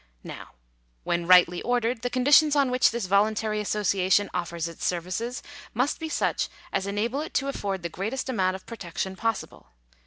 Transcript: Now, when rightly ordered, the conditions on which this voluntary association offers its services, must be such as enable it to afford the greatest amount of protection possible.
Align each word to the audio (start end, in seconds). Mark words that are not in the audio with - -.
Now, 0.23 0.55
when 1.03 1.27
rightly 1.27 1.61
ordered, 1.61 2.01
the 2.01 2.09
conditions 2.09 2.55
on 2.55 2.71
which 2.71 2.89
this 2.89 3.05
voluntary 3.05 3.61
association 3.61 4.31
offers 4.33 4.67
its 4.67 4.83
services, 4.83 5.43
must 5.75 5.99
be 5.99 6.09
such 6.09 6.49
as 6.73 6.87
enable 6.87 7.21
it 7.21 7.35
to 7.35 7.49
afford 7.49 7.83
the 7.83 7.87
greatest 7.87 8.27
amount 8.27 8.55
of 8.55 8.65
protection 8.65 9.15
possible. 9.15 9.67